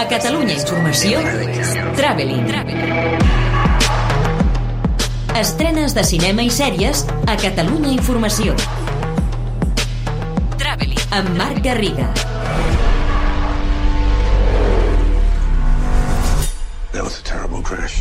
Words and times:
A 0.00 0.08
Catalunya 0.08 0.54
Informació, 0.56 1.20
Traveling. 1.92 2.46
Estrenes 5.36 5.92
de 5.92 6.04
cinema 6.08 6.40
i 6.40 6.48
sèries 6.48 7.02
a 7.28 7.36
Catalunya 7.36 7.92
Informació. 7.92 8.56
Traveling. 10.56 11.04
Amb 11.12 11.36
Marc 11.36 11.60
Garriga. 11.68 12.08
That 16.96 17.04
was 17.04 17.20
a 17.20 17.22
terrible 17.22 17.60
crash. 17.60 18.00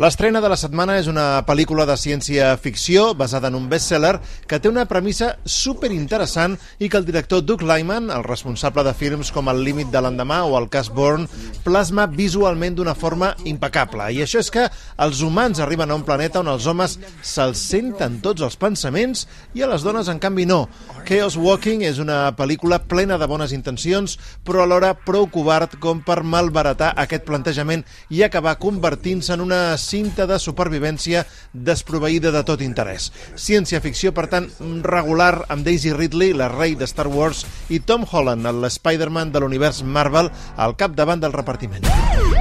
L'estrena 0.00 0.40
de 0.40 0.48
la 0.48 0.56
setmana 0.56 0.94
és 0.96 1.04
una 1.10 1.42
pel·lícula 1.44 1.84
de 1.84 1.98
ciència-ficció 2.00 3.10
basada 3.12 3.50
en 3.50 3.58
un 3.58 3.66
best-seller 3.68 4.14
que 4.48 4.56
té 4.56 4.70
una 4.70 4.86
premissa 4.88 5.34
superinteressant 5.44 6.54
i 6.80 6.88
que 6.88 6.96
el 6.96 7.04
director 7.04 7.42
Doug 7.44 7.60
Lyman, 7.68 8.08
el 8.08 8.24
responsable 8.24 8.86
de 8.86 8.94
films 8.96 9.28
com 9.36 9.50
El 9.52 9.60
límit 9.66 9.90
de 9.92 10.00
l'endemà 10.00 10.38
o 10.48 10.56
El 10.56 10.70
cas 10.72 10.88
Bourne, 10.88 11.28
plasma 11.66 12.06
visualment 12.08 12.78
d'una 12.78 12.94
forma 12.96 13.34
impecable. 13.44 14.06
I 14.16 14.22
això 14.24 14.40
és 14.40 14.48
que 14.54 14.64
els 14.96 15.20
humans 15.20 15.60
arriben 15.60 15.92
a 15.92 16.00
un 16.00 16.06
planeta 16.08 16.40
on 16.40 16.48
els 16.48 16.70
homes 16.72 16.96
se'ls 17.20 17.60
senten 17.60 18.22
tots 18.24 18.40
els 18.40 18.56
pensaments 18.56 19.26
i 19.52 19.60
a 19.60 19.68
les 19.68 19.84
dones, 19.84 20.08
en 20.08 20.16
canvi, 20.24 20.48
no. 20.48 20.70
Chaos 21.04 21.36
Walking 21.36 21.84
és 21.84 22.00
una 22.00 22.32
pel·lícula 22.38 22.80
plena 22.88 23.20
de 23.20 23.28
bones 23.28 23.52
intencions, 23.52 24.16
però 24.40 24.64
alhora 24.64 24.94
prou 24.96 25.28
covard 25.28 25.76
com 25.84 26.00
per 26.00 26.22
malbaratar 26.24 26.94
aquest 26.96 27.28
plantejament 27.28 27.84
i 28.08 28.24
acabar 28.24 28.56
convertint-se 28.56 29.36
en 29.36 29.44
una 29.44 29.62
cinta 29.82 30.26
de 30.30 30.38
supervivència 30.42 31.24
desproveïda 31.52 32.32
de 32.34 32.44
tot 32.48 32.62
interès. 32.64 33.10
Ciència-ficció, 33.36 34.14
per 34.16 34.28
tant, 34.32 34.48
regular 34.86 35.44
amb 35.52 35.66
Daisy 35.66 35.92
Ridley, 35.96 36.32
la 36.32 36.50
rei 36.52 36.76
de 36.78 36.88
Star 36.88 37.08
Wars, 37.12 37.44
i 37.68 37.80
Tom 37.80 38.06
Holland, 38.08 38.48
l'Spider-Man 38.62 39.34
de 39.34 39.42
l'univers 39.42 39.82
Marvel, 39.82 40.32
al 40.56 40.78
capdavant 40.80 41.20
del 41.20 41.36
repartiment. 41.36 42.31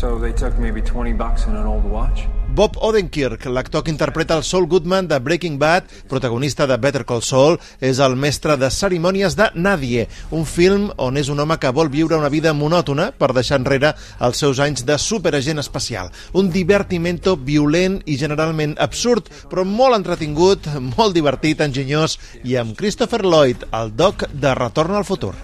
So 0.00 0.18
they 0.20 0.32
took 0.32 0.58
maybe 0.58 0.82
20 0.82 1.14
bucks 1.14 1.46
and 1.46 1.56
an 1.56 1.66
old 1.66 1.84
watch? 1.84 2.26
Bob 2.56 2.76
Odenkirk, 2.80 3.46
l'actor 3.46 3.82
que 3.82 3.90
interpreta 3.90 4.36
el 4.36 4.42
Saul 4.44 4.66
Goodman 4.66 5.08
de 5.08 5.18
Breaking 5.18 5.58
Bad, 5.58 5.84
protagonista 6.08 6.66
de 6.66 6.76
Better 6.76 7.04
Call 7.04 7.22
Saul, 7.22 7.58
és 7.80 7.98
el 7.98 8.16
mestre 8.16 8.58
de 8.60 8.70
cerimònies 8.72 9.36
de 9.36 9.48
Nadie, 9.54 10.06
un 10.30 10.44
film 10.44 10.90
on 10.96 11.16
és 11.16 11.28
un 11.32 11.40
home 11.40 11.56
que 11.60 11.72
vol 11.72 11.88
viure 11.88 12.16
una 12.16 12.30
vida 12.32 12.52
monòtona 12.52 13.10
per 13.16 13.32
deixar 13.36 13.58
enrere 13.60 13.94
els 14.20 14.40
seus 14.40 14.60
anys 14.60 14.84
de 14.88 14.96
superagent 15.00 15.60
espacial. 15.64 16.12
Un 16.32 16.52
divertimento 16.52 17.36
violent 17.36 18.02
i 18.04 18.16
generalment 18.20 18.76
absurd, 18.80 19.32
però 19.48 19.64
molt 19.64 19.96
entretingut, 19.96 20.68
molt 20.96 21.16
divertit, 21.16 21.64
enginyós, 21.64 22.18
i 22.44 22.60
amb 22.60 22.76
Christopher 22.76 23.24
Lloyd, 23.24 23.68
el 23.72 23.96
doc 23.96 24.28
de 24.32 24.54
Retorn 24.56 24.96
al 24.96 25.08
futur. 25.08 25.34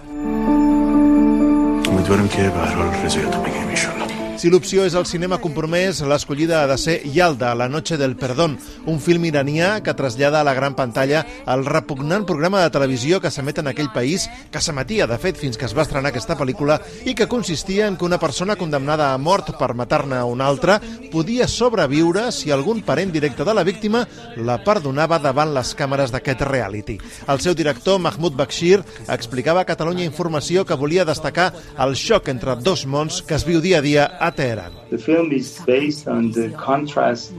امیدوارم 1.93 2.29
که 2.29 2.43
به 2.43 2.59
هر 2.59 2.75
حال 2.75 3.05
رضایت 3.05 3.37
بگیریم 3.37 3.69
ایشالله 3.69 4.06
si 4.38 4.52
l'opció 4.54 4.84
és 4.86 4.94
el 4.94 5.08
cinema 5.10 5.40
compromès, 5.42 6.04
l'escollida 6.06 6.60
ha 6.62 6.68
de 6.70 6.76
ser 6.78 7.00
Yalda, 7.10 7.56
La 7.58 7.68
noche 7.68 7.98
del 7.98 8.16
perdón, 8.16 8.60
un 8.86 9.00
film 9.02 9.24
iranià 9.26 9.82
que 9.82 9.96
trasllada 9.98 10.42
a 10.42 10.46
la 10.46 10.54
gran 10.54 10.76
pantalla 10.78 11.24
el 11.50 11.66
repugnant 11.66 12.22
programa 12.30 12.62
de 12.62 12.70
televisió 12.70 13.18
que 13.20 13.32
s'emet 13.34 13.58
en 13.58 13.72
aquell 13.72 13.90
país, 13.90 14.28
que 14.52 14.62
s'emetia, 14.62 15.08
de 15.10 15.18
fet, 15.18 15.40
fins 15.42 15.58
que 15.58 15.66
es 15.66 15.74
va 15.74 15.82
estrenar 15.82 16.12
aquesta 16.12 16.38
pel·lícula, 16.38 16.78
i 17.10 17.16
que 17.18 17.26
consistia 17.28 17.88
en 17.88 17.98
que 17.98 18.06
una 18.06 18.20
persona 18.22 18.56
condemnada 18.56 19.08
a 19.12 19.18
mort 19.18 19.56
per 19.58 19.72
matar-ne 19.74 20.22
una 20.22 20.46
altra 20.46 20.78
podia 21.10 21.48
sobreviure 21.48 22.28
si 22.32 22.54
algun 22.54 22.84
parent 22.86 23.12
directe 23.12 23.44
de 23.44 23.58
la 23.58 23.66
víctima 23.66 24.04
la 24.38 24.60
perdonava 24.62 25.18
davant 25.18 25.56
les 25.58 25.74
càmeres 25.74 26.14
d'aquest 26.14 26.46
reality. 26.46 27.00
El 27.26 27.42
seu 27.42 27.58
director, 27.58 27.98
Mahmoud 27.98 28.38
Bakshir, 28.38 28.84
explicava 29.10 29.66
a 29.66 29.70
Catalunya 29.72 30.06
Informació 30.06 30.62
que 30.64 30.78
volia 30.78 31.10
destacar 31.10 31.50
el 31.74 31.98
xoc 31.98 32.30
entre 32.30 32.56
dos 32.62 32.86
mons 32.86 33.24
que 33.26 33.34
es 33.34 33.48
viu 33.48 33.66
dia 33.66 33.82
a 33.82 33.82
dia 33.82 34.06
a 34.20 34.27
Teheran. 34.32 34.74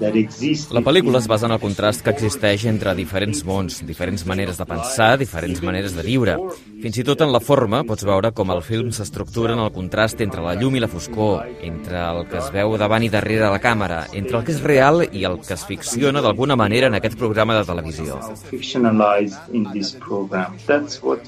That 0.00 0.16
exists. 0.16 0.72
La 0.72 0.82
pel·lícula 0.84 1.18
es 1.18 1.28
basa 1.28 1.46
en 1.46 1.52
el 1.52 1.60
contrast 1.60 2.04
que 2.04 2.12
existeix 2.14 2.66
entre 2.70 2.94
diferents 2.94 3.44
mons, 3.44 3.80
diferents 3.86 4.24
maneres 4.28 4.58
de 4.58 4.66
pensar, 4.68 5.16
diferents 5.18 5.62
maneres 5.64 5.96
de 5.96 6.04
viure. 6.06 6.36
Fins 6.82 6.98
i 7.00 7.04
tot 7.06 7.22
en 7.24 7.32
la 7.32 7.40
forma 7.42 7.82
pots 7.88 8.04
veure 8.06 8.30
com 8.36 8.52
el 8.54 8.62
film 8.62 8.92
s'estructura 8.94 9.56
en 9.56 9.62
el 9.64 9.72
contrast 9.74 10.20
entre 10.24 10.44
la 10.44 10.54
llum 10.58 10.76
i 10.78 10.82
la 10.84 10.90
foscor, 10.90 11.46
entre 11.64 11.98
el 11.98 12.26
que 12.30 12.38
es 12.38 12.52
veu 12.54 12.76
davant 12.78 13.02
i 13.02 13.10
darrere 13.12 13.46
de 13.46 13.52
la 13.54 13.62
càmera, 13.62 14.04
entre 14.12 14.38
el 14.38 14.44
que 14.46 14.54
és 14.54 14.62
real 14.62 15.02
i 15.10 15.24
el 15.28 15.40
que 15.44 15.54
es 15.56 15.64
ficciona 15.66 16.22
d'alguna 16.22 16.56
manera 16.56 16.86
en 16.86 16.98
aquest 16.98 17.18
programa 17.18 17.58
de 17.58 17.64
televisió. 17.66 18.20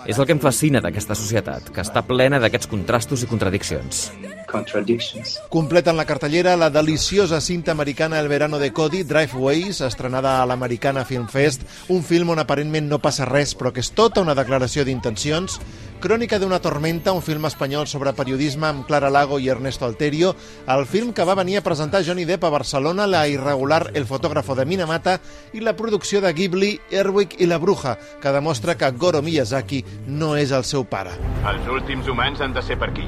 És 0.07 0.19
el 0.19 0.27
que 0.27 0.37
em 0.37 0.43
fascina 0.43 0.81
d'aquesta 0.85 1.19
societat, 1.19 1.73
que 1.75 1.83
està 1.83 2.05
plena 2.07 2.39
d'aquests 2.39 2.71
contrastos 2.71 3.25
i 3.25 3.31
contradiccions. 3.31 4.11
Contradictions. 4.51 5.39
Completa 5.49 5.91
en 5.91 5.97
la 5.97 6.05
cartellera 6.05 6.57
la 6.57 6.71
deliciosa 6.71 7.41
cinta 7.41 7.73
americana 7.73 8.21
El 8.21 8.29
verano 8.29 8.59
de 8.59 8.73
Cody, 8.73 9.03
Driveways, 9.05 9.81
estrenada 9.81 10.43
a 10.43 10.47
l'Americana 10.47 11.05
Film 11.05 11.29
Fest, 11.29 11.63
un 11.89 12.03
film 12.05 12.35
on 12.35 12.43
aparentment 12.43 12.91
no 12.91 12.99
passa 12.99 13.29
res, 13.29 13.55
però 13.57 13.73
que 13.73 13.85
és 13.85 13.93
tota 13.95 14.21
una 14.21 14.35
declaració 14.35 14.85
d'intencions, 14.85 15.61
Crònica 16.01 16.39
d'una 16.41 16.63
tormenta, 16.65 17.13
un 17.13 17.21
film 17.21 17.45
espanyol 17.45 17.85
sobre 17.85 18.15
periodisme 18.17 18.65
amb 18.71 18.87
Clara 18.89 19.11
Lago 19.13 19.37
i 19.39 19.51
Ernesto 19.53 19.85
Alterio, 19.85 20.31
el 20.65 20.87
film 20.89 21.13
que 21.13 21.27
va 21.29 21.37
venir 21.37 21.59
a 21.59 21.63
presentar 21.67 22.01
Johnny 22.07 22.25
Depp 22.25 22.47
a 22.49 22.53
Barcelona, 22.55 23.07
la 23.07 23.27
irregular 23.29 23.91
El 23.93 24.09
fotògrafo 24.09 24.57
de 24.57 24.65
Minamata 24.65 25.19
i 25.53 25.61
la 25.61 25.77
producció 25.77 26.23
de 26.25 26.33
Ghibli, 26.33 26.79
Erwick 26.91 27.37
i 27.39 27.51
la 27.51 27.61
Bruja, 27.61 27.99
que 28.23 28.33
demostra 28.33 28.79
que 28.81 28.91
Goro 28.97 29.21
Miyazaki 29.21 29.85
no 30.09 30.39
és 30.41 30.57
el 30.57 30.65
seu 30.65 30.89
pare. 30.89 31.13
Els 31.45 31.69
últims 31.69 32.09
humans 32.09 32.41
han 32.41 32.57
de 32.57 32.65
ser 32.65 32.81
per 32.81 32.95
aquí. 32.95 33.05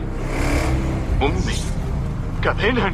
Un 1.22 1.28
moment. 1.28 2.92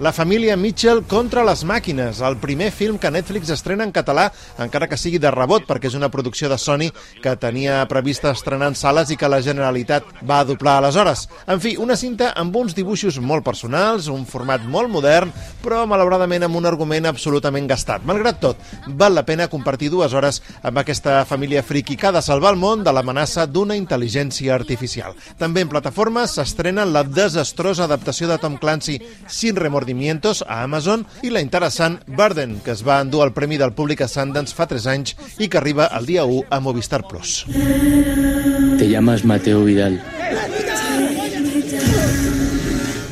La 0.00 0.14
família 0.14 0.56
Mitchell 0.56 1.02
contra 1.04 1.42
les 1.44 1.60
màquines, 1.68 2.22
el 2.24 2.38
primer 2.40 2.70
film 2.72 2.96
que 2.96 3.10
Netflix 3.12 3.50
estrena 3.52 3.84
en 3.84 3.90
català, 3.92 4.30
encara 4.56 4.86
que 4.88 4.96
sigui 4.96 5.18
de 5.20 5.28
rebot, 5.28 5.66
perquè 5.68 5.90
és 5.90 5.96
una 5.98 6.08
producció 6.08 6.48
de 6.48 6.56
Sony 6.56 6.86
que 7.20 7.34
tenia 7.36 7.82
prevista 7.84 8.30
estrenar 8.32 8.70
en 8.72 8.78
sales 8.80 9.12
i 9.12 9.18
que 9.20 9.28
la 9.28 9.42
Generalitat 9.44 10.08
va 10.24 10.38
doblar 10.48 10.78
aleshores. 10.78 11.26
En 11.44 11.60
fi, 11.60 11.74
una 11.76 11.98
cinta 12.00 12.30
amb 12.32 12.56
uns 12.56 12.72
dibuixos 12.78 13.18
molt 13.20 13.44
personals, 13.44 14.08
un 14.08 14.24
format 14.24 14.64
molt 14.64 14.88
modern, 14.88 15.34
però 15.60 15.82
malauradament 15.84 16.48
amb 16.48 16.56
un 16.56 16.70
argument 16.70 17.10
absolutament 17.10 17.68
gastat. 17.68 18.00
Malgrat 18.08 18.40
tot, 18.40 18.64
val 18.96 19.12
la 19.12 19.26
pena 19.28 19.50
compartir 19.52 19.92
dues 19.92 20.16
hores 20.16 20.40
amb 20.62 20.80
aquesta 20.80 21.26
família 21.28 21.60
friki 21.60 21.98
que 22.00 22.08
ha 22.08 22.14
de 22.16 22.24
salvar 22.24 22.54
el 22.54 22.62
món 22.64 22.86
de 22.88 22.96
l'amenaça 22.96 23.44
d'una 23.44 23.76
intel·ligència 23.76 24.56
artificial. 24.56 25.12
També 25.36 25.60
en 25.60 25.68
plataformes 25.68 26.40
s'estrena 26.40 26.88
la 26.88 27.04
desastrosa 27.04 27.84
adaptació 27.84 28.32
de 28.32 28.40
Tom 28.40 28.56
Clancy 28.56 28.96
Sin 29.28 29.60
remordimientos 29.90 30.44
a 30.46 30.62
Amazon 30.62 31.06
i 31.22 31.30
la 31.30 31.40
interessant 31.40 31.98
Burden, 32.06 32.60
que 32.64 32.72
es 32.72 32.84
va 32.86 33.00
endur 33.00 33.24
el 33.24 33.32
Premi 33.34 33.58
del 33.58 33.74
Públic 33.74 34.02
a 34.02 34.08
Sundance 34.08 34.54
fa 34.54 34.68
3 34.70 34.86
anys 34.86 35.16
i 35.38 35.48
que 35.48 35.58
arriba 35.58 35.90
el 35.98 36.06
dia 36.06 36.24
1 36.24 36.46
a 36.50 36.60
Movistar 36.60 37.02
Plus. 37.08 37.44
Te 37.50 38.88
llamas 38.88 39.24
Mateo 39.24 39.64
Vidal. 39.64 40.00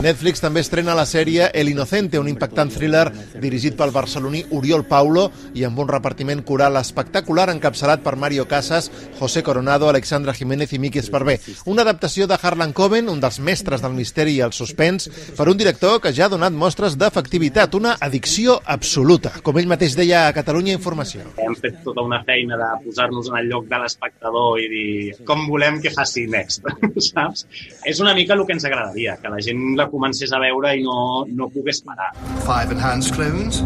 Netflix 0.09 0.41
també 0.41 0.63
estrena 0.65 0.95
la 0.97 1.05
sèrie 1.05 1.51
El 1.53 1.69
Inocente, 1.69 2.17
un 2.17 2.31
impactant 2.31 2.71
thriller 2.73 3.11
dirigit 3.43 3.75
pel 3.77 3.91
barceloní 3.93 4.41
Oriol 4.57 4.87
Paulo 4.89 5.27
i 5.53 5.67
amb 5.69 5.83
un 5.83 5.89
repartiment 5.91 6.41
coral 6.49 6.79
espectacular 6.81 7.51
encapçalat 7.53 8.01
per 8.01 8.15
Mario 8.17 8.47
Casas, 8.49 8.89
José 9.19 9.43
Coronado, 9.45 9.89
Alexandra 9.91 10.33
Jiménez 10.33 10.73
i 10.73 10.79
Miki 10.81 11.03
Esparvé. 11.03 11.35
Una 11.69 11.85
adaptació 11.85 12.27
de 12.27 12.39
Harlan 12.41 12.73
Coben, 12.73 13.11
un 13.13 13.21
dels 13.21 13.37
mestres 13.45 13.85
del 13.85 13.93
misteri 13.99 14.39
i 14.39 14.41
el 14.47 14.55
suspens, 14.57 15.11
per 15.37 15.49
un 15.53 15.61
director 15.61 16.01
que 16.01 16.15
ja 16.17 16.25
ha 16.25 16.33
donat 16.33 16.57
mostres 16.57 16.97
d'efectivitat, 16.97 17.77
una 17.77 17.99
addicció 18.01 18.57
absoluta, 18.65 19.35
com 19.45 19.61
ell 19.61 19.69
mateix 19.69 19.99
deia 19.99 20.25
a 20.29 20.33
Catalunya 20.33 20.79
Informació. 20.79 21.27
hem 21.37 21.59
fet 21.61 21.83
tota 21.85 22.07
una 22.07 22.23
feina 22.25 22.57
de 22.57 22.71
posar-nos 22.87 23.29
en 23.29 23.39
el 23.43 23.53
lloc 23.53 23.69
de 23.69 23.83
l'espectador 23.85 24.57
i 24.63 24.69
dir 24.73 24.89
com 25.29 25.45
volem 25.53 25.83
que 25.85 25.93
faci 25.93 26.25
next, 26.33 26.65
saps? 27.11 27.45
És 27.85 28.01
una 28.01 28.17
mica 28.17 28.33
el 28.39 28.47
que 28.47 28.57
ens 28.57 28.65
agradaria, 28.65 29.19
que 29.21 29.37
la 29.37 29.45
gent 29.45 29.77
la 29.77 29.91
comencés 29.99 30.33
a 30.33 30.39
veure 30.43 30.75
i 30.79 30.85
no, 30.87 31.27
no 31.41 31.51
pogués 31.55 31.83
parar. 31.85 32.13
Five 32.47 32.75
enhanced 32.77 33.15
clones? 33.19 33.63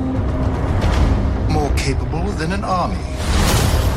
More 1.52 1.72
capable 1.76 2.32
than 2.40 2.56
an 2.56 2.64
army. 2.64 3.51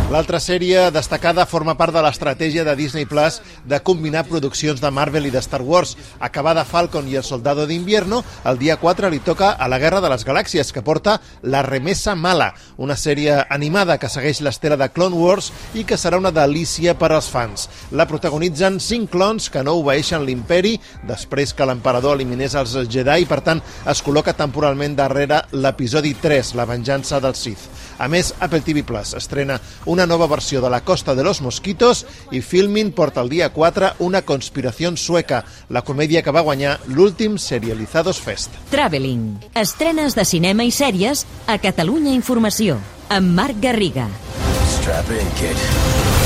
L'altra 0.06 0.38
sèrie 0.38 0.92
destacada 0.94 1.48
forma 1.50 1.74
part 1.80 1.90
de 1.96 2.02
l'estratègia 2.06 2.62
de 2.64 2.76
Disney 2.78 3.08
Plus 3.10 3.40
de 3.66 3.80
combinar 3.82 4.22
produccions 4.30 4.78
de 4.78 4.90
Marvel 4.94 5.26
i 5.26 5.32
de 5.34 5.42
Star 5.42 5.64
Wars. 5.66 5.96
Acabada 6.22 6.62
Falcon 6.64 7.08
i 7.10 7.16
El 7.18 7.24
Soldado 7.26 7.66
d'Invierno, 7.66 8.20
el 8.46 8.60
dia 8.62 8.76
4 8.78 9.10
li 9.10 9.18
toca 9.26 9.50
a 9.50 9.68
la 9.68 9.80
Guerra 9.82 10.04
de 10.06 10.12
les 10.14 10.26
Galàxies, 10.28 10.70
que 10.72 10.84
porta 10.86 11.16
La 11.42 11.64
Remessa 11.66 12.14
Mala, 12.14 12.52
una 12.78 12.94
sèrie 12.96 13.40
animada 13.50 13.98
que 13.98 14.12
segueix 14.14 14.44
l'estela 14.46 14.78
de 14.78 14.92
Clone 14.94 15.18
Wars 15.18 15.50
i 15.74 15.88
que 15.90 15.98
serà 15.98 16.22
una 16.22 16.32
delícia 16.32 16.94
per 16.94 17.10
als 17.10 17.32
fans. 17.34 17.66
La 17.90 18.06
protagonitzen 18.06 18.78
cinc 18.78 19.10
clons 19.10 19.50
que 19.50 19.66
no 19.66 19.74
obeeixen 19.82 20.22
l'imperi 20.22 20.76
després 21.10 21.56
que 21.58 21.66
l'emperador 21.66 22.20
eliminés 22.20 22.54
els 22.54 22.78
Jedi 22.86 23.26
i, 23.26 23.26
per 23.26 23.42
tant, 23.42 23.66
es 23.90 24.06
col·loca 24.06 24.38
temporalment 24.38 25.02
darrere 25.02 25.42
l'episodi 25.58 26.14
3, 26.22 26.54
la 26.62 26.70
venjança 26.70 27.18
dels 27.26 27.42
Sith. 27.42 27.85
A 27.98 28.08
més, 28.12 28.34
Apple 28.40 28.62
TV 28.66 28.84
Plus 28.84 29.14
estrena 29.16 29.60
una 29.86 30.06
nova 30.06 30.28
versió 30.28 30.62
de 30.62 30.70
La 30.70 30.82
Costa 30.84 31.16
de 31.16 31.24
los 31.24 31.42
Mosquitos 31.42 32.06
i 32.32 32.42
Filmin 32.42 32.92
porta 32.92 33.22
el 33.22 33.30
dia 33.30 33.52
4 33.54 33.96
una 34.00 34.22
conspiració 34.22 34.96
sueca, 34.96 35.44
la 35.70 35.82
comèdia 35.82 36.22
que 36.22 36.34
va 36.36 36.44
guanyar 36.46 36.78
l'últim 36.88 37.38
Serializados 37.38 38.20
Fest. 38.22 38.52
Traveling. 38.72 39.40
Estrenes 39.56 40.16
de 40.16 40.26
cinema 40.26 40.68
i 40.68 40.72
sèries 40.72 41.26
a 41.48 41.58
Catalunya 41.58 42.14
Informació. 42.14 42.78
Amb 43.10 43.36
Marc 43.38 43.62
Garriga. 43.62 44.10
Strap 44.78 45.12
in, 45.16 45.36
kid. 45.40 46.25